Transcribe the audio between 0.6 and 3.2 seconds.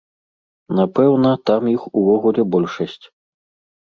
Напэўна, там іх увогуле большасць.